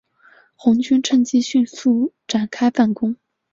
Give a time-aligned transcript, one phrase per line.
[0.55, 3.15] 红军乘机迅速展开反攻。